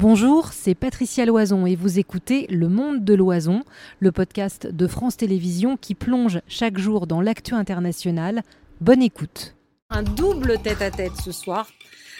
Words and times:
Bonjour, 0.00 0.54
c'est 0.54 0.74
Patricia 0.74 1.26
Loison 1.26 1.66
et 1.66 1.76
vous 1.76 1.98
écoutez 1.98 2.46
Le 2.46 2.70
Monde 2.70 3.04
de 3.04 3.12
l'Oison, 3.12 3.64
le 3.98 4.10
podcast 4.12 4.66
de 4.66 4.86
France 4.86 5.18
Télévisions 5.18 5.76
qui 5.76 5.94
plonge 5.94 6.40
chaque 6.48 6.78
jour 6.78 7.06
dans 7.06 7.20
l'actu 7.20 7.52
international. 7.52 8.40
Bonne 8.80 9.02
écoute. 9.02 9.56
Un 9.90 10.02
double 10.02 10.56
tête-à-tête 10.62 11.12
ce 11.22 11.32
soir 11.32 11.68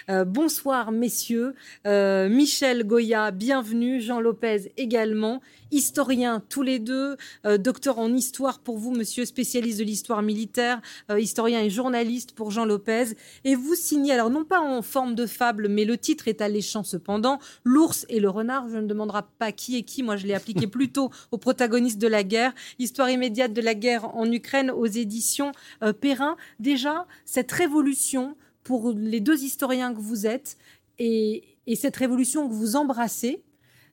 euh, 0.09 0.25
bonsoir 0.25 0.91
messieurs. 0.91 1.53
Euh, 1.85 2.29
Michel 2.29 2.85
Goya, 2.85 3.31
bienvenue. 3.31 4.01
Jean 4.01 4.19
Lopez 4.19 4.71
également. 4.77 5.41
Historien 5.71 6.41
tous 6.49 6.63
les 6.63 6.79
deux. 6.79 7.17
Euh, 7.45 7.57
docteur 7.57 7.99
en 7.99 8.13
histoire 8.13 8.59
pour 8.59 8.77
vous, 8.77 8.91
monsieur 8.91 9.25
spécialiste 9.25 9.79
de 9.79 9.83
l'histoire 9.83 10.21
militaire. 10.21 10.81
historien 11.17 11.61
et 11.61 11.69
journaliste 11.69 12.33
pour 12.33 12.51
Jean 12.51 12.65
Lopez. 12.65 13.15
Et 13.43 13.55
vous 13.55 13.75
signez, 13.75 14.11
alors 14.13 14.29
non 14.29 14.43
pas 14.43 14.59
en 14.59 14.81
forme 14.81 15.15
de 15.15 15.25
fable, 15.25 15.67
mais 15.67 15.85
le 15.85 15.97
titre 15.97 16.27
est 16.27 16.41
alléchant 16.41 16.83
cependant. 16.83 17.39
L'ours 17.63 18.05
et 18.09 18.19
le 18.19 18.29
renard. 18.29 18.67
Je 18.69 18.77
ne 18.77 18.87
demanderai 18.87 19.21
pas 19.37 19.51
qui 19.51 19.77
est 19.77 19.83
qui. 19.83 20.03
Moi, 20.03 20.15
je 20.15 20.27
l'ai 20.27 20.33
appliqué 20.33 20.67
plutôt 20.67 21.11
aux 21.31 21.37
protagonistes 21.37 21.99
de 21.99 22.07
la 22.07 22.23
guerre. 22.23 22.53
Histoire 22.79 23.09
immédiate 23.09 23.53
de 23.53 23.61
la 23.61 23.75
guerre 23.75 24.15
en 24.15 24.31
Ukraine 24.31 24.71
aux 24.71 24.85
éditions 24.85 25.51
Perrin. 25.99 26.37
Déjà, 26.59 27.07
cette 27.25 27.51
révolution 27.51 28.35
pour 28.63 28.91
les 28.91 29.19
deux 29.19 29.43
historiens 29.43 29.93
que 29.93 29.99
vous 29.99 30.25
êtes 30.25 30.57
et, 30.99 31.43
cette 31.75 31.95
révolution 31.95 32.47
que 32.49 32.53
vous 32.53 32.75
embrassez, 32.75 33.41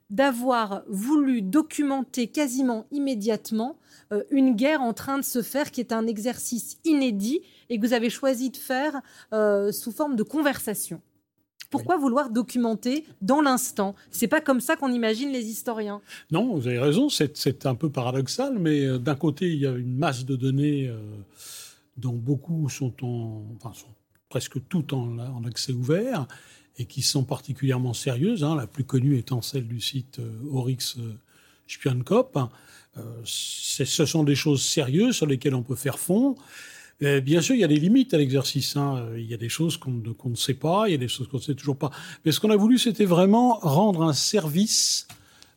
d'avoir 0.09 0.83
voulu 0.87 1.41
documenter 1.41 2.27
quasiment 2.27 2.87
immédiatement 2.91 3.77
euh, 4.11 4.23
une 4.31 4.55
guerre 4.55 4.81
en 4.81 4.91
train 4.91 5.17
de 5.17 5.23
se 5.23 5.43
faire 5.43 5.69
qui 5.71 5.81
est 5.81 5.91
un 5.91 6.07
exercice 6.07 6.77
inédit 6.83 7.41
et 7.69 7.79
que 7.79 7.85
vous 7.85 7.93
avez 7.93 8.09
choisi 8.09 8.49
de 8.49 8.57
faire 8.57 9.01
euh, 9.33 9.71
sous 9.71 9.91
forme 9.91 10.15
de 10.15 10.23
conversation. 10.23 10.99
Pourquoi 11.69 11.97
vouloir 11.97 12.31
documenter 12.31 13.05
dans 13.21 13.41
l'instant? 13.41 13.93
C'est 14.09 14.27
pas 14.27 14.41
comme 14.41 14.59
ça 14.59 14.75
qu'on 14.75 14.91
imagine 14.91 15.29
les 15.31 15.45
historiens. 15.45 16.01
Non, 16.31 16.55
vous 16.55 16.67
avez 16.67 16.79
raison, 16.79 17.09
c'est 17.09 17.67
un 17.67 17.75
peu 17.75 17.91
paradoxal, 17.91 18.57
mais 18.57 18.85
euh, 18.85 18.97
d'un 18.97 19.15
côté, 19.15 19.51
il 19.51 19.59
y 19.59 19.67
a 19.67 19.73
une 19.73 19.95
masse 19.95 20.25
de 20.25 20.35
données 20.35 20.91
dont 21.97 22.13
beaucoup 22.13 22.67
sont 22.69 22.93
en, 23.05 23.43
enfin, 23.57 23.73
sont 23.73 23.93
presque 24.29 24.59
toutes 24.69 24.93
en, 24.93 25.43
accès 25.43 25.73
ouvert 25.73 26.27
et 26.77 26.85
qui 26.85 27.01
sont 27.01 27.23
particulièrement 27.23 27.93
sérieuses, 27.93 28.43
hein, 28.43 28.55
la 28.55 28.67
plus 28.67 28.85
connue 28.85 29.17
étant 29.17 29.41
celle 29.41 29.67
du 29.67 29.81
site 29.81 30.19
euh, 30.19 30.31
Oryx 30.53 30.97
euh, 30.97 31.13
Spionkop. 31.67 32.37
Euh, 32.97 33.01
ce 33.25 34.05
sont 34.05 34.23
des 34.23 34.35
choses 34.35 34.61
sérieuses 34.61 35.15
sur 35.15 35.25
lesquelles 35.25 35.55
on 35.55 35.63
peut 35.63 35.75
faire 35.75 35.99
fond. 35.99 36.35
bien 37.01 37.41
sûr, 37.41 37.55
il 37.55 37.61
y 37.61 37.63
a 37.63 37.67
des 37.67 37.79
limites 37.79 38.13
à 38.13 38.17
l'exercice. 38.17 38.75
Hein. 38.75 39.09
Il 39.15 39.25
y 39.25 39.33
a 39.33 39.37
des 39.37 39.49
choses 39.49 39.77
qu'on 39.77 39.91
ne 39.91 40.35
sait 40.35 40.53
pas, 40.53 40.87
il 40.87 40.91
y 40.91 40.95
a 40.95 40.97
des 40.97 41.07
choses 41.07 41.27
qu'on 41.27 41.37
ne 41.37 41.41
sait 41.41 41.55
toujours 41.55 41.77
pas. 41.77 41.91
Mais 42.23 42.31
ce 42.31 42.39
qu'on 42.39 42.49
a 42.49 42.55
voulu, 42.55 42.77
c'était 42.77 43.05
vraiment 43.05 43.59
rendre 43.59 44.03
un 44.03 44.13
service 44.13 45.07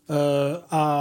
à 0.09 0.92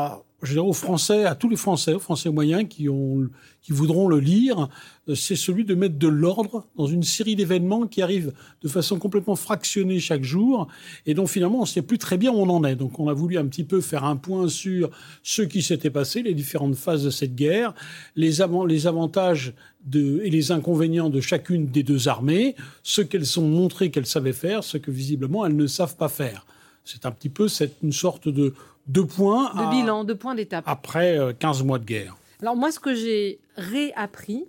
je 0.52 0.60
aux 0.60 0.74
Français, 0.74 1.26
à 1.26 1.36
tous 1.36 1.50
les 1.50 1.56
Français, 1.56 1.94
aux 1.94 2.00
Français 2.00 2.30
moyens 2.30 2.66
qui, 2.70 2.90
ont, 2.90 3.28
qui 3.62 3.72
voudront 3.72 4.08
le 4.08 4.20
lire, 4.20 4.70
euh, 5.08 5.16
c'est 5.16 5.36
celui 5.36 5.66
de 5.66 5.76
mettre 5.76 5.98
de 5.98 6.08
l'ordre 6.08 6.68
dans 6.76 6.88
une 6.88 7.04
série 7.04 7.36
d'événements 7.36 7.88
qui 7.88 8.02
arrivent 8.02 8.34
de 8.62 8.68
façon 8.68 9.00
complètement 9.00 9.36
fractionnée 9.36 10.00
chaque 10.00 10.24
jour 10.24 10.68
et 11.06 11.14
dont 11.14 11.28
finalement 11.28 11.60
on 11.60 11.62
ne 11.62 11.68
sait 11.68 11.82
plus 11.82 11.98
très 11.98 12.18
bien 12.18 12.32
où 12.32 12.36
on 12.36 12.50
en 12.50 12.64
est. 12.64 12.76
Donc 12.76 13.00
on 13.00 13.08
a 13.08 13.14
voulu 13.14 13.38
un 13.38 13.46
petit 13.46 13.64
peu 13.64 13.82
faire 13.82 14.04
un 14.04 14.16
point 14.16 14.48
sur 14.48 14.90
ce 15.24 15.42
qui 15.42 15.62
s'était 15.62 15.90
passé, 15.90 16.22
les 16.22 16.34
différentes 16.34 16.76
phases 16.76 17.04
de 17.04 17.10
cette 17.10 17.36
guerre, 17.36 17.74
les, 18.16 18.42
avantages 18.42 19.54
et 19.94 20.30
les 20.30 20.52
inconvénients 20.52 21.10
de 21.10 21.22
chacune 21.22 21.68
des 21.68 21.84
deux 21.84 22.08
armées, 22.08 22.56
ce 22.84 23.02
qu'elles 23.02 23.40
ont 23.40 23.48
montré 23.48 23.90
qu'elles 23.90 24.06
savaient 24.06 24.34
faire, 24.34 24.64
ce 24.64 24.78
que 24.78 24.92
visiblement 24.92 25.46
elles 25.46 25.56
ne 25.56 25.68
savent 25.68 25.96
pas 25.96 26.10
faire. 26.10 26.46
C'est 26.86 27.06
un 27.06 27.12
petit 27.12 27.30
peu 27.30 27.48
cette, 27.48 27.78
une 27.84 27.92
sorte 27.92 28.28
de 28.28 28.54
deux 28.88 29.06
points. 29.06 29.54
De 29.54 29.70
bilan, 29.70 30.04
deux 30.04 30.16
points 30.16 30.36
d'étape. 30.36 30.64
Après 30.68 31.18
15 31.40 31.62
euh, 31.62 31.64
mois 31.64 31.80
de 31.80 31.86
guerre. 31.86 32.16
Alors 32.42 32.56
moi, 32.56 32.72
ce 32.72 32.80
que 32.80 32.96
j'ai 32.96 33.40
réappris, 33.56 34.46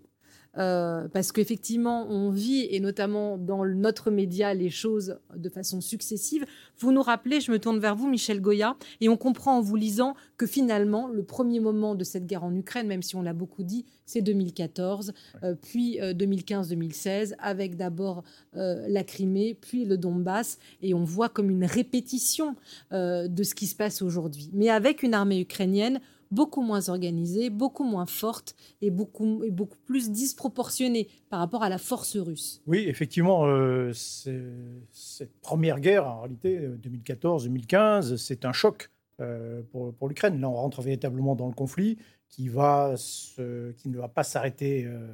euh, 0.59 1.09
parce 1.09 1.33
qu'effectivement, 1.33 2.07
on 2.11 2.31
vit, 2.31 2.67
et 2.71 2.81
notamment 2.81 3.39
dans 3.39 3.65
notre 3.65 4.11
média, 4.11 4.53
les 4.53 4.71
choses 4.71 5.19
de 5.35 5.49
façon 5.49 5.81
successive. 5.81 6.45
Vous 6.79 6.93
nous 6.93 7.03
rappelez, 7.03 7.41
je 7.41 7.51
me 7.51 7.59
tourne 7.59 7.79
vers 7.79 7.97
vous, 7.97 8.09
Michel 8.09 8.41
Goya, 8.41 8.77
et 9.01 9.09
on 9.09 9.17
comprend 9.17 9.57
en 9.57 9.61
vous 9.61 9.77
lisant 9.77 10.15
que 10.37 10.47
finalement, 10.47 11.09
le 11.09 11.23
premier 11.23 11.61
moment 11.61 11.95
de 11.95 12.05
cette 12.05 12.27
guerre 12.27 12.45
en 12.45 12.55
Ukraine, 12.55 12.87
même 12.87 13.03
si 13.03 13.17
on 13.17 13.23
l'a 13.23 13.33
beaucoup 13.33 13.63
dit, 13.63 13.87
c'est 14.05 14.21
2014, 14.21 15.15
euh, 15.43 15.55
puis 15.55 15.99
2015-2016, 15.99 17.35
avec 17.39 17.77
d'abord 17.77 18.25
la 18.55 19.05
Crimée, 19.05 19.57
puis 19.59 19.85
le 19.85 19.97
Donbass, 19.97 20.59
et 20.83 20.95
on 20.95 21.05
voit 21.05 21.29
comme 21.29 21.51
une 21.51 21.65
répétition 21.65 22.57
de 22.91 23.43
ce 23.43 23.55
qui 23.55 23.67
se 23.67 23.75
passe 23.75 24.03
aujourd'hui, 24.03 24.51
mais 24.53 24.69
avec 24.69 25.03
une 25.03 25.15
armée 25.15 25.41
ukrainienne 25.41 26.01
beaucoup 26.33 26.63
moins 26.63 26.89
organisée, 26.89 27.51
beaucoup 27.51 27.85
moins 27.85 28.07
forte 28.07 28.57
et 28.81 28.91
beaucoup, 28.91 29.45
beaucoup 29.51 29.79
plus 29.85 30.11
disproportionnée 30.11 31.09
par 31.31 31.39
rapport 31.39 31.63
à 31.63 31.69
la 31.69 31.79
force 31.79 32.17
russe. 32.17 32.63
Oui, 32.67 32.85
effectivement, 32.89 33.47
euh, 33.47 33.93
cette 33.93 35.33
première 35.41 35.79
guerre, 35.79 36.07
en 36.07 36.21
réalité, 36.23 36.59
2014-2015, 36.83 38.17
c'est 38.17 38.45
un 38.45 38.53
choc 38.53 38.91
euh, 39.21 39.63
pour, 39.71 40.09
l'Ukraine. 40.09 40.41
Là, 40.41 40.49
on 40.49 40.55
rentre 40.55 40.81
véritablement 40.83 41.37
dans 41.37 41.47
le 41.47 41.55
conflit 41.55 41.99
qui, 42.29 42.49
va 42.49 42.95
qui 42.97 43.89
ne 43.89 43.99
va 43.99 44.09
pas 44.09 44.25
s'arrêter. 44.25 44.85
Euh, 44.87 45.07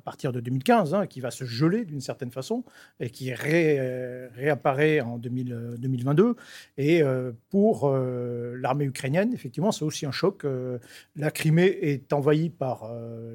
à 0.00 0.02
partir 0.02 0.32
de 0.32 0.40
2015, 0.40 0.94
hein, 0.94 1.06
qui 1.06 1.20
va 1.20 1.30
se 1.30 1.44
geler 1.44 1.84
d'une 1.84 2.00
certaine 2.00 2.30
façon 2.30 2.64
et 3.00 3.10
qui 3.10 3.34
réapparaît 3.34 5.02
en 5.02 5.18
2022. 5.18 6.36
Et 6.78 7.02
euh, 7.02 7.32
pour 7.50 7.84
euh, 7.84 8.56
l'armée 8.58 8.86
ukrainienne, 8.86 9.34
effectivement, 9.34 9.72
c'est 9.72 9.84
aussi 9.84 10.06
un 10.06 10.10
choc. 10.10 10.46
Euh, 10.46 10.78
la 11.16 11.30
Crimée 11.30 11.66
est 11.82 12.14
envahie 12.14 12.48
par 12.48 12.90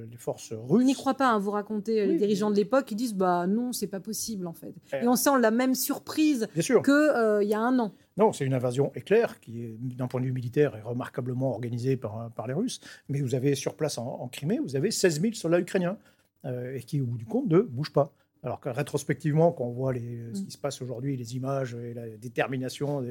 les 0.09 0.18
forces 0.18 0.53
russes. 0.53 0.81
On 0.81 0.81
n'y 0.81 0.96
croit 0.96 1.14
pas, 1.14 1.30
hein, 1.30 1.38
vous 1.38 1.52
racontez 1.52 2.08
les 2.08 2.18
dirigeants 2.18 2.50
de 2.50 2.56
l'époque, 2.56 2.86
qui 2.86 2.96
disent 2.96 3.14
bah 3.14 3.46
non, 3.46 3.72
c'est 3.72 3.86
pas 3.86 4.00
possible 4.00 4.47
en 4.47 4.53
fait. 4.53 4.74
Eh. 4.92 5.03
Et 5.03 5.08
on 5.08 5.16
sent 5.16 5.40
la 5.40 5.52
même 5.52 5.76
surprise 5.76 6.47
qu'il 6.56 7.47
y 7.47 7.53
a 7.53 7.59
un 7.59 7.78
an. 7.78 7.94
Non, 8.18 8.32
c'est 8.32 8.46
une 8.46 8.53
invasion 8.53 8.92
éclair 8.96 9.40
qui, 9.40 9.76
d'un 9.80 10.08
point 10.08 10.22
de 10.22 10.26
vue 10.26 10.32
militaire, 10.32 10.76
est 10.76 10.82
remarquablement 10.82 11.52
organisée 11.52 11.97
par, 11.97 12.32
par 12.32 12.47
les 12.47 12.53
Russes. 12.53 12.80
Mais 13.09 13.20
vous 13.22 13.36
avez 13.36 13.56
sur 13.56 13.76
place 13.76 13.97
en, 13.97 14.08
en 14.08 14.28
Crimée, 14.30 14.58
vous 14.58 14.78
avez 14.78 14.90
16 14.90 15.22
000 15.22 15.34
soldats 15.34 15.59
ukrainiens. 15.59 15.97
Euh, 16.45 16.75
et 16.75 16.81
qui, 16.81 17.01
au 17.01 17.06
bout 17.06 17.17
du 17.17 17.25
compte, 17.25 17.47
ne 17.47 17.59
bouge 17.59 17.91
pas. 17.91 18.13
Alors 18.44 18.59
que 18.59 18.69
rétrospectivement, 18.69 19.51
quand 19.51 19.63
on 19.63 19.72
voit 19.72 19.91
les, 19.94 20.19
ce 20.33 20.41
qui 20.41 20.47
mm. 20.47 20.51
se 20.51 20.57
passe 20.59 20.81
aujourd'hui, 20.81 21.17
les 21.17 21.35
images 21.35 21.73
et 21.73 21.95
la 21.95 22.07
détermination, 22.09 23.03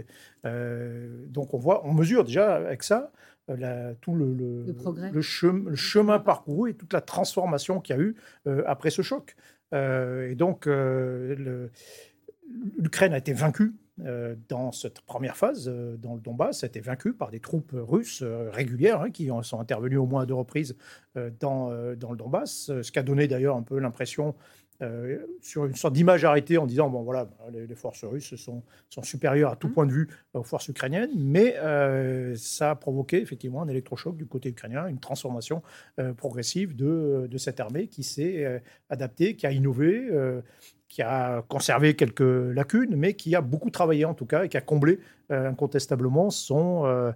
euh, 0.45 1.27
donc 1.27 1.53
on 1.55 1.59
voit, 1.59 1.85
on 1.85 1.93
mesure 1.93 2.23
déjà 2.25 2.55
avec 2.55 2.85
ça 2.85 3.11
euh, 3.51 3.93
tout 4.01 4.15
le, 4.15 4.33
le, 4.33 4.65
le, 5.13 5.23
chemin 5.75 6.21
parcouru 6.21 6.71
et 6.71 6.75
toute 6.75 6.93
la 6.93 7.01
transformation 7.01 7.81
qu'il 7.81 7.97
y 7.97 7.99
a 7.99 8.03
eu 8.03 8.15
après 8.67 8.91
ce 8.91 9.03
choc. 9.03 9.35
et 9.73 10.35
donc, 10.37 10.67
l'Ukraine 12.79 13.13
a 13.13 13.19
été 13.19 13.33
vaincue 13.33 13.75
dans 13.99 14.73
cette 14.73 15.01
première 15.03 15.37
phase, 15.37 15.69
euh, 15.69 15.97
dans 15.97 16.15
le 16.15 16.21
Donbass, 16.21 16.65
a 16.65 16.67
été 16.67 16.81
vaincu 16.81 17.15
par 17.15 17.31
des 17.31 17.39
troupes 17.39 17.71
russes 17.75 18.23
euh, 18.23 18.51
régulières 18.51 19.03
hein, 19.03 19.11
qui 19.11 19.31
sont 19.43 19.61
intervenues 19.61 19.99
au 19.99 20.07
moins 20.07 20.23
à 20.23 20.27
deux 20.27 20.35
reprises 20.35 20.77
dans, 21.39 21.69
dans 21.95 22.11
le 22.11 22.17
Donbass, 22.17 22.73
ce 22.83 22.91
qui 22.91 22.99
a 22.99 23.05
donné 23.05 23.29
d'ailleurs 23.29 23.55
un 23.55 23.63
peu 23.63 23.79
l'impression 23.79 24.35
sur 25.41 25.65
une 25.67 25.75
sorte 25.75 25.95
d'image 25.95 26.25
arrêtée 26.25 26.59
en 26.59 26.67
disant 26.67 26.91
bon 26.91 27.03
voilà 27.03 27.29
les, 27.53 27.75
forces 27.75 28.05
russes 28.05 28.35
sont, 28.37 28.63
sont, 28.91 29.03
supérieures 29.03 29.53
à 29.53 29.57
tout 29.57 29.69
mmh. 29.69 29.73
point 29.73 29.87
de 29.87 29.93
vue 29.93 30.09
aux 30.35 30.43
forces 30.43 30.69
ukrainiennes 30.69 31.13
mais 31.17 31.57
ça 32.37 32.73
a 32.73 32.75
provoqué 32.75 33.23
effectivement 33.23 33.63
un 33.63 33.69
électrochoc 33.69 34.17
du 34.17 34.27
côté 34.27 34.51
ukrainien 34.51 34.87
une 34.87 34.99
transformation 34.99 35.63
progressive 36.17 36.77
de, 36.77 37.29
de, 37.31 37.39
cette 37.39 37.61
armée 37.61 37.87
qui 37.87 38.03
s'est 38.03 38.63
adaptée 38.91 39.37
qui 39.37 39.47
a 39.47 39.53
innové 39.53 40.11
qui 40.95 41.03
a 41.03 41.43
conservé 41.49 41.97
quelques 41.97 42.21
lacunes, 42.21 42.95
mais 42.95 43.15
qui 43.15 43.35
a 43.35 43.41
beaucoup 43.41 43.69
travaillé 43.69 44.05
en 44.05 44.15
tout 44.15 44.27
cas 44.27 44.45
et 44.45 44.49
qui 44.49 44.57
a 44.57 44.61
comblé 44.61 45.01
euh, 45.33 45.49
incontestablement 45.49 46.31
son, 46.31 46.85
euh, 46.87 47.11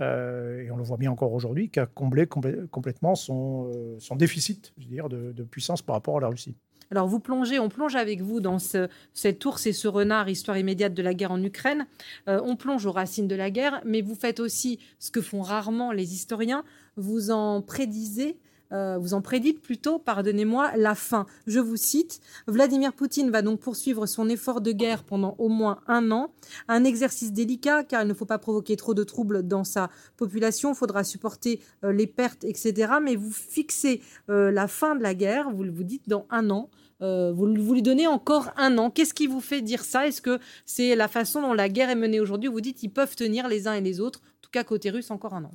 euh, 0.00 0.62
et 0.62 0.70
on 0.70 0.76
le 0.76 0.84
voit 0.84 0.98
bien 0.98 1.10
encore 1.10 1.32
aujourd'hui, 1.32 1.68
qui 1.68 1.80
a 1.80 1.86
comblé 1.86 2.28
complètement 2.28 3.16
son, 3.16 3.98
son 3.98 4.14
déficit 4.14 4.72
je 4.78 4.84
veux 4.84 4.90
dire, 4.90 5.08
de, 5.08 5.42
puissance 5.42 5.82
par 5.82 5.96
rapport 5.96 6.18
à 6.18 6.20
la 6.20 6.28
Russie. 6.28 6.56
Alors 6.90 7.06
vous 7.06 7.20
plongez, 7.20 7.58
on 7.58 7.68
plonge 7.68 7.96
avec 7.96 8.20
vous 8.20 8.40
dans 8.40 8.58
ce, 8.58 8.88
cette 9.12 9.44
ours 9.44 9.66
et 9.66 9.72
ce 9.72 9.88
renard, 9.88 10.28
histoire 10.28 10.58
immédiate 10.58 10.94
de 10.94 11.02
la 11.02 11.14
guerre 11.14 11.32
en 11.32 11.42
Ukraine. 11.42 11.86
on 12.26 12.56
plonge 12.56 12.86
aux 12.86 12.92
racines 12.92 13.28
de 13.28 13.34
la 13.34 13.50
guerre, 13.50 13.80
mais 13.84 14.00
vous 14.00 14.14
faites 14.14 14.40
aussi 14.40 14.78
ce 14.98 15.10
que 15.10 15.20
font 15.20 15.42
rarement 15.42 15.92
les 15.92 16.14
historiens, 16.14 16.64
vous 16.96 17.30
en 17.30 17.62
prédisez 17.62 18.36
euh, 18.74 18.98
vous 18.98 19.14
en 19.14 19.22
prédite 19.22 19.62
plutôt, 19.62 19.98
pardonnez-moi, 19.98 20.72
la 20.76 20.94
fin. 20.94 21.26
Je 21.46 21.60
vous 21.60 21.76
cite, 21.76 22.20
Vladimir 22.48 22.92
Poutine 22.92 23.30
va 23.30 23.40
donc 23.40 23.60
poursuivre 23.60 24.06
son 24.06 24.28
effort 24.28 24.60
de 24.60 24.72
guerre 24.72 25.04
pendant 25.04 25.36
au 25.38 25.48
moins 25.48 25.80
un 25.86 26.10
an, 26.10 26.32
un 26.66 26.82
exercice 26.82 27.32
délicat 27.32 27.84
car 27.84 28.02
il 28.02 28.08
ne 28.08 28.14
faut 28.14 28.26
pas 28.26 28.38
provoquer 28.38 28.76
trop 28.76 28.94
de 28.94 29.04
troubles 29.04 29.46
dans 29.46 29.64
sa 29.64 29.90
population, 30.16 30.72
il 30.72 30.76
faudra 30.76 31.04
supporter 31.04 31.60
euh, 31.84 31.92
les 31.92 32.08
pertes, 32.08 32.42
etc. 32.44 32.94
Mais 33.00 33.14
vous 33.14 33.30
fixez 33.30 34.00
euh, 34.28 34.50
la 34.50 34.66
fin 34.66 34.96
de 34.96 35.02
la 35.02 35.14
guerre, 35.14 35.50
vous 35.50 35.64
vous 35.72 35.84
dites 35.84 36.08
dans 36.08 36.26
un 36.30 36.50
an, 36.50 36.68
vous, 37.00 37.46
lui 37.46 37.82
donnez 37.82 38.06
encore 38.06 38.50
un 38.56 38.78
an. 38.78 38.88
Qu'est-ce 38.88 39.12
qui 39.12 39.26
vous 39.26 39.42
fait 39.42 39.60
dire 39.60 39.84
ça? 39.84 40.06
Est-ce 40.06 40.22
que 40.22 40.38
c'est 40.64 40.96
la 40.96 41.06
façon 41.06 41.42
dont 41.42 41.52
la 41.52 41.68
guerre 41.68 41.90
est 41.90 41.96
menée 41.96 42.18
aujourd'hui? 42.18 42.48
Vous 42.48 42.62
dites 42.62 42.78
qu'ils 42.78 42.92
peuvent 42.92 43.14
tenir 43.14 43.46
les 43.46 43.68
uns 43.68 43.74
et 43.74 43.82
les 43.82 44.00
autres. 44.00 44.20
En 44.24 44.40
tout 44.40 44.50
cas, 44.50 44.64
côté 44.64 44.88
russe, 44.88 45.10
encore 45.10 45.34
un 45.34 45.44
an. 45.44 45.50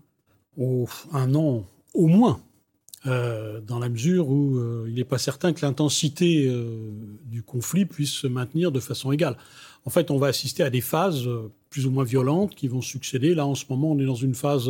Oh, 0.59 0.85
un 1.11 1.33
an, 1.33 1.63
au 1.95 2.05
moins. 2.05 2.39
Euh, 3.05 3.61
dans 3.61 3.79
la 3.79 3.87
mesure 3.87 4.27
où 4.27 4.57
euh, 4.57 4.85
il 4.89 4.95
n'est 4.95 5.05
pas 5.05 5.17
certain 5.17 5.53
que 5.53 5.65
l'intensité 5.65 6.47
euh, 6.49 6.91
du 7.23 7.43
conflit 7.43 7.85
puisse 7.85 8.11
se 8.11 8.27
maintenir 8.27 8.73
de 8.73 8.81
façon 8.81 9.13
égale. 9.13 9.37
En 9.85 9.89
fait, 9.89 10.11
on 10.11 10.17
va 10.17 10.27
assister 10.27 10.63
à 10.63 10.69
des 10.69 10.81
phases 10.81 11.29
plus 11.69 11.85
ou 11.85 11.91
moins 11.91 12.03
violentes 12.03 12.55
qui 12.55 12.67
vont 12.67 12.81
succéder. 12.81 13.33
Là, 13.33 13.45
en 13.45 13.55
ce 13.55 13.63
moment, 13.69 13.93
on 13.93 13.99
est 13.99 14.05
dans 14.05 14.15
une 14.15 14.35
phase, 14.35 14.69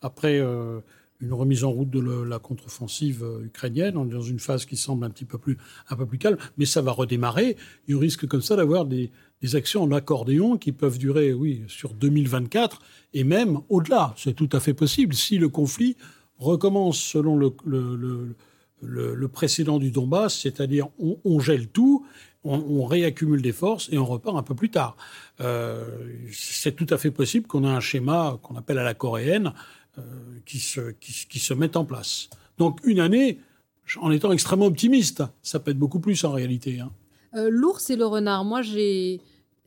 après 0.00 0.40
une 0.40 1.32
remise 1.32 1.62
en 1.62 1.70
route 1.70 1.90
de 1.90 2.00
la 2.22 2.38
contre-offensive 2.38 3.22
ukrainienne, 3.44 3.98
on 3.98 4.06
est 4.06 4.14
dans 4.14 4.22
une 4.22 4.38
phase 4.38 4.64
qui 4.64 4.78
semble 4.78 5.04
un 5.04 5.10
petit 5.10 5.26
peu 5.26 5.36
plus, 5.36 5.58
un 5.90 5.96
peu 5.96 6.06
plus 6.06 6.16
calme, 6.16 6.38
mais 6.56 6.64
ça 6.64 6.80
va 6.80 6.92
redémarrer. 6.92 7.58
Il 7.86 7.96
risque 7.96 8.26
comme 8.26 8.40
ça 8.40 8.56
d'avoir 8.56 8.86
des, 8.86 9.10
des 9.42 9.54
actions 9.54 9.82
en 9.82 9.92
accordéon 9.92 10.56
qui 10.56 10.72
peuvent 10.72 10.98
durer, 10.98 11.34
oui, 11.34 11.62
sur 11.68 11.92
2024 11.92 12.80
et 13.12 13.24
même 13.24 13.60
au-delà. 13.68 14.14
C'est 14.16 14.34
tout 14.34 14.48
à 14.52 14.60
fait 14.60 14.74
possible 14.74 15.14
si 15.14 15.36
le 15.36 15.50
conflit 15.50 15.96
recommence 16.38 16.98
selon 16.98 17.36
le, 17.36 17.54
le, 18.82 19.28
précédent 19.28 19.78
du 19.78 19.90
Donbass, 19.90 20.40
c'est-à-dire 20.40 20.88
on, 20.98 21.40
gèle 21.40 21.68
tout, 21.68 22.06
on, 22.44 22.84
réaccumule 22.84 23.42
des 23.42 23.52
forces 23.52 23.88
et 23.90 23.98
on 23.98 24.04
repart 24.04 24.36
un 24.36 24.42
peu 24.42 24.54
plus 24.54 24.70
tard. 24.70 24.96
Euh, 25.40 25.84
c'est 26.32 26.74
tout 26.74 26.86
à 26.90 26.98
fait 26.98 27.10
possible 27.10 27.46
qu'on 27.46 27.64
ait 27.64 27.68
un 27.68 27.80
schéma 27.80 28.38
qu'on 28.42 28.56
appelle 28.56 28.78
à 28.78 28.84
la 28.84 28.94
coréenne 28.94 29.52
euh, 29.98 30.02
qui, 30.44 30.58
se, 30.58 30.92
qui, 31.00 31.38
se 31.38 31.54
mette 31.54 31.76
en 31.76 31.84
place. 31.84 32.28
Donc 32.58 32.80
une 32.84 33.00
année, 33.00 33.40
en 34.00 34.10
étant 34.10 34.32
extrêmement 34.32 34.66
optimiste, 34.66 35.22
ça 35.42 35.58
peut 35.58 35.70
être 35.70 35.78
beaucoup 35.78 36.00
plus 36.00 36.24
en 36.24 36.32
réalité. 36.32 36.80
Hein. 36.80 36.90
Euh, 37.34 37.48
l'ours 37.50 37.90
et 37.90 37.96
le 37.96 38.06
renard, 38.06 38.44
moi 38.44 38.62
j'ai 38.62 39.20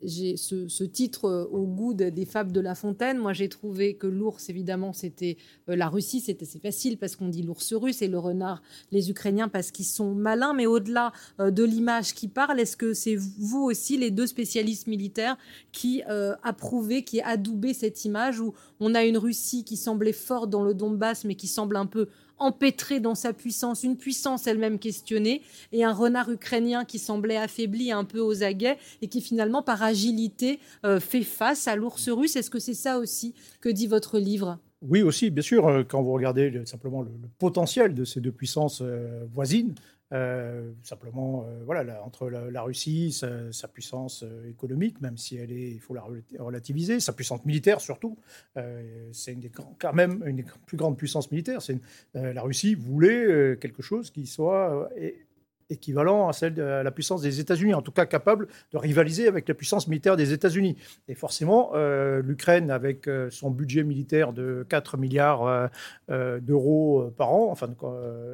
j'ai 0.04 0.38
ce, 0.38 0.84
titre 0.84 1.25
euh, 1.25 1.46
au 1.51 1.66
goût 1.66 1.94
des 1.94 2.25
fables 2.25 2.51
de 2.51 2.60
La 2.60 2.75
Fontaine. 2.75 3.18
Moi, 3.18 3.34
j'ai 3.34 3.50
trouvé 3.50 3.96
que 3.96 4.07
l'ours, 4.07 4.50
évidemment, 4.50 4.94
c'était 4.94 5.38
euh, 5.69 5.75
la 5.75 5.90
Russie, 5.90 6.19
c'était 6.19 6.46
assez 6.46 6.60
facile 6.60 6.98
parce 6.98 7.16
qu'on 7.16 7.30
dit 7.30 7.44
l'ours 7.44 7.74
russe 7.74 8.01
et 8.01 8.07
le 8.07 8.19
renard, 8.19 8.62
les 8.92 9.10
Ukrainiens, 9.10 9.48
parce 9.48 9.72
qu'ils 9.72 9.86
sont 9.86 10.13
malins. 10.13 10.54
Mais 10.54 10.66
au-delà 10.66 11.12
euh, 11.40 11.51
de 11.51 11.63
l'image 11.63 12.13
qui 12.13 12.28
parle, 12.28 12.60
est-ce 12.60 12.78
que 12.78 12.94
c'est 12.94 13.16
vous 13.16 13.63
aussi, 13.63 13.98
les 13.98 14.12
deux 14.12 14.28
spécialistes 14.28 14.88
militaires, 14.88 15.38
qui 15.72 16.02
approuvez, 16.44 17.04
qui 17.04 17.22
adoubez 17.22 17.74
cette 17.74 18.06
image 18.06 18.40
où 18.40 18.54
on 18.80 18.95
a 18.95 19.04
une 19.06 19.18
Russie 19.18 19.63
qui 19.63 19.78
semblait 19.78 20.13
forte 20.13 20.50
dans 20.50 20.63
le 20.63 20.74
Donbass, 20.74 21.25
mais 21.25 21.36
qui 21.36 21.48
semble 21.48 21.75
un 21.75 21.86
peu 21.86 22.07
empêtré 22.39 23.00
dans 23.00 23.15
sa 23.15 23.33
puissance, 23.33 23.83
une 23.83 23.97
puissance 23.97 24.47
elle-même 24.47 24.80
questionnée, 24.80 25.41
et 25.71 25.83
un 25.83 25.94
renard 25.94 26.30
ukrainien 26.30 26.86
qui 26.86 27.00
semblait 27.00 27.38
affaibli 27.38 27.91
un 27.91 28.03
peu 28.03 28.19
aux 28.19 28.44
aguets 28.44 28.77
et 29.01 29.07
qui 29.07 29.21
finalement, 29.21 29.62
par 29.62 29.83
agilité, 29.83 30.59
euh, 30.86 31.00
fait 31.00 31.24
face 31.24 31.68
à 31.68 31.75
l'ours 31.75 32.09
russe. 32.09 32.36
Est-ce 32.36 32.50
que 32.50 32.59
c'est 32.59 32.74
ça 32.74 33.00
aussi 33.00 33.33
que 33.62 33.69
dit 33.69 33.88
votre 33.88 34.19
livre? 34.19 34.59
Oui, 34.81 35.01
aussi, 35.01 35.30
bien 35.30 35.44
sûr, 35.44 35.68
euh, 35.68 35.83
quand 35.83 36.01
vous 36.01 36.13
regardez 36.13 36.62
simplement 36.65 37.01
le, 37.01 37.12
potentiel 37.38 37.94
de 37.94 38.06
ces 38.06 38.21
deux 38.21 38.31
puissances 38.31 38.81
euh, 38.81 39.25
voisines, 39.33 39.75
euh, 40.11 40.71
simplement, 40.81 41.45
euh, 41.47 41.61
voilà, 41.65 42.03
entre 42.03 42.29
la, 42.29 42.61
Russie, 42.63 43.11
sa, 43.11 43.67
puissance 43.67 44.23
euh, 44.23 44.50
économique, 44.50 45.00
même 45.01 45.17
si 45.17 45.38
elle 45.38 45.51
est, 45.51 45.69
il 45.69 45.79
faut 45.79 45.94
la 45.94 46.03
relativiser, 46.39 47.00
sa 47.00 47.13
puissance 47.13 47.45
militaire 47.45 47.79
surtout, 47.79 48.17
c'est 49.11 49.38
quand 49.79 49.94
même 49.94 50.23
une 50.25 50.38
des 50.38 50.45
plus 50.65 50.77
grandes 50.77 50.97
puissances 50.97 51.31
militaires. 51.31 51.59
la 52.13 52.41
Russie 52.41 52.75
voulait 52.75 53.57
quelque 53.59 53.81
chose 53.81 54.09
qui 54.09 54.25
soit 54.25 54.89
équivalent 55.69 56.27
à 56.27 56.33
celle 56.33 56.56
de 56.56 56.63
la 56.63 56.91
puissance 56.91 57.21
des 57.21 57.39
États-Unis, 57.39 57.73
en 57.73 57.81
tout 57.81 57.91
cas 57.91 58.06
capable 58.06 58.47
de 58.71 58.77
rivaliser 58.77 59.27
avec 59.27 59.47
la 59.47 59.53
puissance 59.53 59.88
militaire 59.88 60.17
des 60.17 60.33
États-Unis. 60.33 60.77
Et 61.07 61.15
forcément, 61.15 61.71
l'Ukraine, 62.23 62.71
avec 62.71 63.09
son 63.29 63.51
budget 63.51 63.83
militaire 63.83 64.33
de 64.33 64.65
4 64.69 64.97
milliards 64.97 65.69
d'euros 66.09 67.11
par 67.17 67.31
an, 67.31 67.51
enfin 67.51 67.69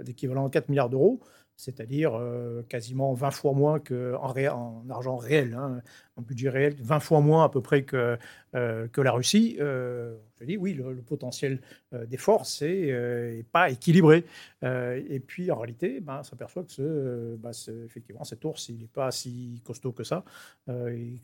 d'équivalent 0.03 0.47
à 0.47 0.49
4 0.49 0.69
milliards 0.69 0.89
d'euros, 0.89 1.19
c'est-à-dire 1.57 2.15
euh, 2.15 2.63
quasiment 2.69 3.13
20 3.13 3.31
fois 3.31 3.53
moins 3.53 3.79
qu'en 3.79 4.33
en 4.49 4.89
argent 4.89 5.17
réel, 5.17 5.53
hein, 5.53 5.81
en 6.17 6.21
budget 6.21 6.49
réel, 6.49 6.75
20 6.79 6.99
fois 6.99 7.19
moins 7.19 7.43
à 7.43 7.49
peu 7.49 7.61
près 7.61 7.83
que, 7.83 8.17
euh, 8.55 8.87
que 8.87 9.01
la 9.01 9.11
Russie. 9.11 9.57
Euh, 9.59 10.15
je 10.39 10.45
dis 10.45 10.57
oui, 10.57 10.73
le, 10.73 10.95
potentiel 10.95 11.59
des 11.93 12.17
forces 12.17 12.61
n'est 12.61 13.45
pas 13.51 13.69
équilibré. 13.69 14.25
et 14.63 15.21
puis 15.25 15.49
en 15.49 15.57
réalité, 15.57 16.01
ben, 16.01 16.17
on 16.19 16.23
s'aperçoit 16.23 16.63
que 16.63 16.71
ce, 16.71 17.35
ben, 17.37 17.51
effectivement 17.85 18.25
cet 18.25 18.43
ours, 18.43 18.67
il 18.67 18.79
n'est 18.79 18.87
pas 18.87 19.11
si 19.11 19.61
costaud 19.63 19.93
que 19.93 20.03
ça. 20.03 20.25
il, 20.67 21.19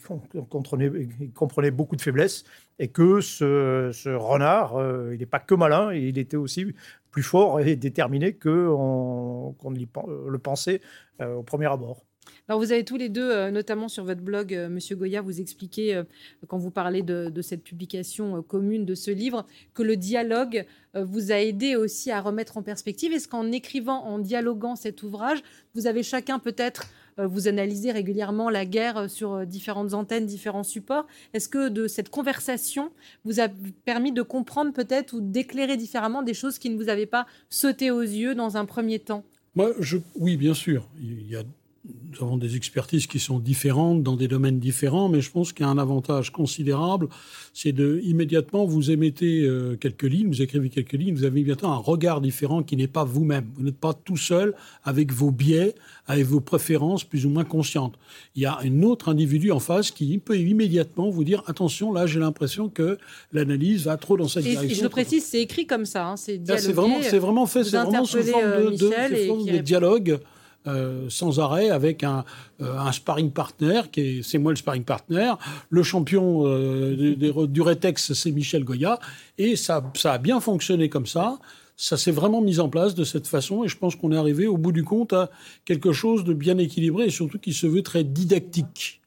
comprenait, 0.49 0.89
il, 1.19 1.33
comprenait, 1.33 1.71
beaucoup 1.71 1.97
de 1.97 2.01
faiblesses 2.01 2.45
et 2.79 2.87
que 2.87 3.19
ce, 3.19 4.15
renard, 4.15 4.75
il 5.11 5.19
n'est 5.19 5.25
pas 5.25 5.39
que 5.39 5.55
malin, 5.55 5.93
il 5.93 6.17
était 6.17 6.37
aussi 6.37 6.73
plus 7.11 7.23
fort 7.23 7.59
et 7.59 7.75
déterminé 7.75 8.33
qu'on 8.33 9.55
le 9.63 10.37
pensait 10.39 10.81
euh, 11.21 11.35
au 11.35 11.43
premier 11.43 11.67
abord. 11.67 12.05
Alors 12.47 12.59
vous 12.59 12.71
avez 12.71 12.83
tous 12.83 12.97
les 12.97 13.09
deux, 13.09 13.29
euh, 13.29 13.51
notamment 13.51 13.87
sur 13.87 14.03
votre 14.03 14.21
blog, 14.21 14.53
euh, 14.53 14.69
Monsieur 14.69 14.95
Goya, 14.95 15.21
vous 15.21 15.39
expliquez, 15.39 16.01
quand 16.47 16.57
vous 16.57 16.71
parlez 16.71 17.01
de, 17.01 17.41
cette 17.41 17.63
publication 17.63 18.41
commune 18.43 18.85
de 18.85 18.95
ce 18.95 19.11
livre, 19.11 19.45
que 19.73 19.83
le 19.83 19.95
dialogue 19.95 20.65
vous 20.93 21.31
a 21.31 21.35
aidé 21.35 21.75
aussi 21.75 22.11
à 22.11 22.19
remettre 22.19 22.57
en 22.57 22.63
perspective. 22.63 23.13
Est-ce 23.13 23.27
qu'en 23.27 23.51
écrivant, 23.51 24.03
en 24.03 24.19
dialoguant 24.19 24.75
cet 24.75 25.03
ouvrage, 25.03 25.41
vous 25.73 25.87
avez 25.87 26.03
chacun 26.03 26.39
peut-être 26.39 26.87
euh, 27.19 27.27
vous 27.27 27.47
analysez 27.47 27.91
régulièrement 27.91 28.49
la 28.49 28.65
guerre 28.65 28.97
euh, 28.97 29.07
sur 29.07 29.33
euh, 29.33 29.45
différentes 29.45 29.93
antennes, 29.93 30.25
différents 30.25 30.63
supports? 30.63 31.07
Est-ce 31.33 31.49
que 31.49 31.69
de 31.69 31.87
cette 31.87 32.09
conversation 32.09 32.91
vous 33.25 33.39
a 33.39 33.47
permis 33.85 34.11
de 34.11 34.21
comprendre 34.21 34.73
peut-être 34.73 35.13
ou 35.13 35.21
d'éclairer 35.21 35.77
différemment 35.77 36.23
des 36.23 36.33
choses 36.33 36.57
qui 36.57 36.69
ne 36.69 36.77
vous 36.77 36.89
avaient 36.89 37.05
pas 37.05 37.25
sauté 37.49 37.91
aux 37.91 38.01
yeux 38.01 38.35
dans 38.35 38.57
un 38.57 38.65
premier 38.65 38.99
temps? 38.99 39.23
Moi, 39.55 39.71
oui, 40.15 40.37
bien 40.37 40.53
sûr. 40.53 40.87
Il 40.99 41.27
y 41.27 41.35
a 41.35 41.43
nous 41.83 42.23
avons 42.23 42.37
des 42.37 42.55
expertises 42.55 43.07
qui 43.07 43.19
sont 43.19 43.39
différentes 43.39 44.03
dans 44.03 44.15
des 44.15 44.27
domaines 44.27 44.59
différents, 44.59 45.09
mais 45.09 45.19
je 45.19 45.31
pense 45.31 45.51
qu'il 45.51 45.65
y 45.65 45.69
a 45.69 45.71
un 45.71 45.79
avantage 45.79 46.31
considérable, 46.31 47.07
c'est 47.53 47.71
de 47.71 47.99
immédiatement 48.03 48.65
vous 48.65 48.91
émettez 48.91 49.41
euh, 49.41 49.77
quelques 49.77 50.03
lignes, 50.03 50.27
vous 50.27 50.41
écrivez 50.43 50.69
quelques 50.69 50.93
lignes, 50.93 51.15
vous 51.15 51.23
avez 51.23 51.39
immédiatement 51.39 51.73
un 51.73 51.77
regard 51.77 52.21
différent 52.21 52.61
qui 52.61 52.77
n'est 52.77 52.87
pas 52.87 53.03
vous-même. 53.03 53.49
Vous, 53.55 53.63
n'êtes 53.63 53.77
pas 53.77 53.93
tout 53.93 54.17
seul 54.17 54.53
avec 54.83 55.11
vos 55.11 55.31
biais, 55.31 55.73
avec 56.05 56.25
vos 56.25 56.39
préférences 56.39 57.03
plus 57.03 57.25
ou 57.25 57.29
moins 57.29 57.45
conscientes. 57.45 57.95
Il 58.35 58.43
y 58.43 58.45
a 58.45 58.59
un 58.59 58.83
autre 58.83 59.09
individu 59.09 59.51
en 59.51 59.59
face 59.59 59.89
qui 59.89 60.17
peut 60.19 60.37
immédiatement 60.37 61.09
vous 61.09 61.23
dire 61.23 61.43
attention, 61.47 61.91
là 61.91 62.05
j'ai 62.05 62.19
l'impression 62.19 62.69
que 62.69 62.99
l'analyse 63.31 63.85
va 63.85 63.97
trop 63.97 64.17
dans 64.17 64.27
cette 64.27 64.43
direction. 64.43 64.69
Et 64.69 64.75
je 64.75 64.83
le 64.83 64.89
précise, 64.89 65.25
c'est 65.25 65.41
écrit 65.41 65.65
comme 65.65 65.85
ça, 65.85 66.09
hein, 66.09 66.15
c'est 66.17 66.37
vraiment, 66.71 67.01
c'est 67.01 67.17
vraiment 67.17 67.47
fait, 67.47 67.63
c'est 67.63 67.77
vraiment 67.77 68.05
sous 68.05 68.21
forme 68.21 68.43
de, 68.43 68.69
de, 68.71 69.47
de, 69.47 69.57
de 69.57 69.57
dialogue. 69.57 70.19
Euh, 70.67 71.09
sans 71.09 71.39
arrêt 71.39 71.71
avec 71.71 72.03
un, 72.03 72.23
euh, 72.61 72.77
un, 72.77 72.91
sparring 72.91 73.31
partner, 73.31 73.81
qui 73.91 74.01
est, 74.01 74.21
c'est 74.21 74.37
moi 74.37 74.51
le 74.51 74.55
sparring 74.55 74.83
partner. 74.83 75.33
Le 75.71 75.81
champion 75.81 76.43
euh, 76.45 77.15
du, 77.47 77.61
Retex, 77.61 78.13
c'est 78.13 78.31
Michel 78.31 78.63
Goya. 78.63 78.99
Et 79.39 79.55
ça, 79.55 79.83
ça 79.95 80.13
a 80.13 80.17
bien 80.19 80.39
fonctionné 80.39 80.87
comme 80.87 81.07
ça. 81.07 81.39
Ça 81.77 81.97
s'est 81.97 82.11
vraiment 82.11 82.41
mis 82.41 82.59
en 82.59 82.69
place 82.69 82.93
de 82.93 83.03
cette 83.03 83.25
façon 83.25 83.63
et 83.63 83.67
je 83.67 83.75
pense 83.75 83.95
qu'on 83.95 84.11
est 84.11 84.17
arrivé 84.17 84.45
au 84.45 84.57
bout 84.57 84.71
du 84.71 84.83
compte 84.83 85.13
à 85.13 85.31
quelque 85.65 85.93
chose 85.93 86.23
de 86.25 86.33
bien 86.33 86.59
équilibré 86.59 87.05
et 87.05 87.09
surtout 87.09 87.39
qui 87.39 87.53
se 87.53 87.65
veut 87.65 87.81
très 87.81 88.03
didactique. 88.03 89.01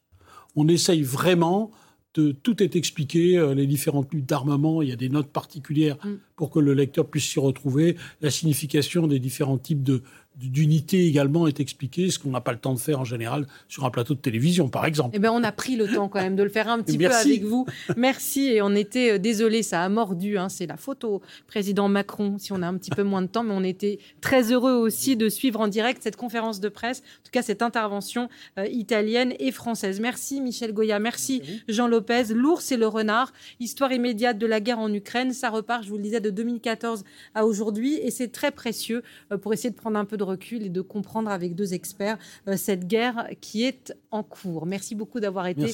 On 0.57 0.67
essaye 0.67 1.03
vraiment 1.03 1.71
de 2.15 2.31
tout 2.31 2.63
est 2.63 2.77
expliqué, 2.77 3.53
les 3.55 3.67
différentes 3.67 4.13
luttes 4.13 4.27
d'armement, 4.27 4.81
il 4.81 4.87
y 4.87 4.93
a 4.93 4.95
des 4.95 5.09
notes 5.09 5.27
particulières 5.27 5.97
mm. 6.03 6.13
pour 6.37 6.49
que 6.49 6.59
le 6.59 6.73
lecteur 6.73 7.07
puisse 7.07 7.25
s'y 7.25 7.41
retrouver, 7.41 7.97
la 8.21 8.31
signification 8.31 9.05
des 9.07 9.19
différents 9.19 9.57
types 9.57 9.83
de, 9.83 10.01
d'unité 10.37 11.07
également 11.07 11.47
est 11.47 11.59
expliqué, 11.59 12.09
ce 12.09 12.19
qu'on 12.19 12.31
n'a 12.31 12.41
pas 12.41 12.51
le 12.51 12.57
temps 12.57 12.73
de 12.73 12.79
faire 12.79 12.99
en 12.99 13.05
général 13.05 13.47
sur 13.67 13.85
un 13.85 13.89
plateau 13.89 14.13
de 14.13 14.19
télévision, 14.19 14.67
par 14.67 14.85
exemple. 14.85 15.11
Eh 15.13 15.19
bien, 15.19 15.31
on 15.31 15.43
a 15.43 15.51
pris 15.51 15.75
le 15.75 15.87
temps 15.87 16.09
quand 16.09 16.21
même 16.21 16.35
de 16.35 16.43
le 16.43 16.49
faire 16.49 16.67
un 16.67 16.81
petit 16.81 16.97
peu 16.97 17.13
avec 17.13 17.43
vous. 17.43 17.65
Merci. 17.95 18.47
Et 18.47 18.61
on 18.61 18.75
était 18.75 19.13
euh, 19.13 19.17
désolé, 19.17 19.63
ça 19.63 19.81
a 19.81 19.89
mordu. 19.89 20.37
Hein, 20.37 20.49
c'est 20.49 20.67
la 20.67 20.77
photo 20.77 21.21
président 21.47 21.87
Macron, 21.87 22.37
si 22.37 22.51
on 22.51 22.61
a 22.61 22.67
un 22.67 22.75
petit 22.77 22.91
peu 22.91 23.03
moins 23.03 23.21
de 23.21 23.27
temps, 23.27 23.43
mais 23.43 23.53
on 23.53 23.63
était 23.63 23.99
très 24.21 24.51
heureux 24.51 24.73
aussi 24.73 25.15
de 25.15 25.29
suivre 25.29 25.59
en 25.59 25.67
direct 25.67 26.03
cette 26.03 26.15
conférence 26.15 26.59
de 26.59 26.69
presse, 26.69 26.99
en 26.99 27.23
tout 27.23 27.31
cas 27.31 27.41
cette 27.41 27.61
intervention 27.61 28.29
euh, 28.59 28.65
italienne 28.67 29.33
et 29.39 29.51
française. 29.51 29.99
Merci 29.99 30.41
Michel 30.41 30.73
Goya, 30.73 30.99
merci, 30.99 31.41
Jean 31.67 31.87
Lopez. 31.87 32.33
L'ours 32.33 32.71
et 32.71 32.77
le 32.77 32.87
renard, 32.87 33.31
histoire 33.59 33.91
immédiate 33.91 34.37
de 34.37 34.45
la 34.45 34.59
guerre 34.59 34.79
en 34.79 34.93
Ukraine, 34.93 35.33
ça 35.33 35.49
repart, 35.49 35.83
je 35.83 35.89
vous 35.89 35.97
le 35.97 36.03
disais, 36.03 36.19
de 36.19 36.29
2014 36.29 37.03
à 37.33 37.45
aujourd'hui, 37.45 37.95
et 37.95 38.11
c'est 38.11 38.29
très 38.29 38.51
précieux 38.51 39.03
euh, 39.31 39.37
pour 39.37 39.53
essayer 39.53 39.69
de 39.69 39.75
prendre 39.75 39.97
un 39.97 40.05
peu 40.05 40.17
de 40.17 40.23
recul 40.25 40.63
et 40.63 40.69
de 40.69 40.81
comprendre 40.81 41.29
avec 41.29 41.55
deux 41.55 41.73
experts 41.73 42.17
euh, 42.47 42.57
cette 42.57 42.87
guerre 42.87 43.27
qui 43.41 43.63
est 43.63 43.93
en 44.11 44.23
cours. 44.23 44.65
Merci 44.65 44.95
beaucoup 44.95 45.19
d'avoir 45.19 45.47
été 45.47 45.65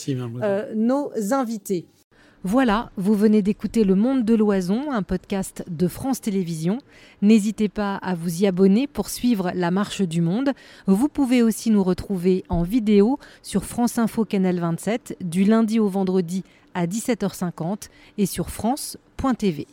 euh, 0.44 0.74
nos 0.76 1.12
invités. 1.32 1.86
Voilà, 2.44 2.90
vous 2.98 3.14
venez 3.14 3.44
d'écouter 3.44 3.84
Le 3.84 3.94
Monde 3.94 4.26
de 4.26 4.34
l'Oison, 4.34 4.92
un 4.92 5.04
podcast 5.04 5.64
de 5.70 5.88
France 5.88 6.22
Télévisions. 6.22 6.80
N'hésitez 7.22 7.70
pas 7.70 7.98
à 7.98 8.16
vous 8.16 8.42
y 8.42 8.48
abonner 8.48 8.88
pour 8.88 9.10
suivre 9.10 9.52
la 9.54 9.70
marche 9.70 10.02
du 10.02 10.22
monde. 10.22 10.52
Vous 10.88 11.08
pouvez 11.08 11.44
aussi 11.44 11.70
nous 11.70 11.84
retrouver 11.84 12.44
en 12.50 12.64
vidéo 12.64 13.20
sur 13.44 13.64
France 13.64 14.00
Info 14.00 14.26
Canal 14.26 14.60
27 14.60 15.18
du 15.22 15.44
lundi 15.44 15.80
au 15.80 15.88
vendredi 15.88 16.44
à 16.74 16.88
17h50 16.88 17.90
et 18.18 18.26
sur 18.26 18.50
France.tv. 18.50 19.68